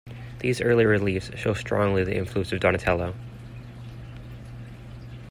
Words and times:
These 0.39 0.61
early 0.61 0.87
reliefs 0.87 1.29
show 1.37 1.53
strongly 1.53 2.03
the 2.03 2.17
influence 2.17 2.51
of 2.51 2.59
Donatello. 2.59 3.13